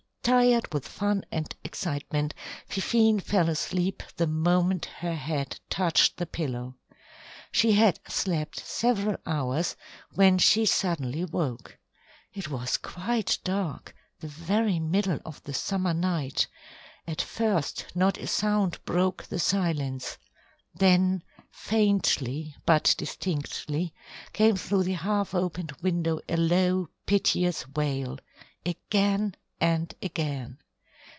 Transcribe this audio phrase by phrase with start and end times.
[0.23, 2.35] Tired with fun and excitement,
[2.67, 6.77] Fifine fell asleep the moment her head touched the pillow.
[7.51, 9.75] She had slept several hours
[10.13, 11.79] when she suddenly woke.
[12.35, 16.45] It was quite dark the very middle of the summer night
[17.07, 20.19] at first not a sound broke the silence.
[20.75, 23.91] Then faintly, but distinctly,
[24.33, 28.19] came through the half opened window a low piteous wail
[28.63, 29.33] again
[29.63, 30.57] and again.